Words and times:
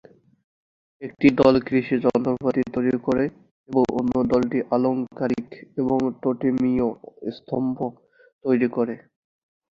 একটি 1.01 1.27
দল 1.39 1.55
কৃষি 1.67 1.95
যন্ত্রপাতি 2.05 2.61
তৈরি 2.75 2.97
করে 3.07 3.25
এবং 3.69 3.83
অন্য 3.99 4.13
দলটি 4.31 4.59
আলংকারিক 4.75 5.47
এবং 5.77 5.97
টোটেমীয় 6.21 6.87
স্তম্ভ 7.35 7.77
তৈরি 8.45 8.67
করে। 8.75 8.95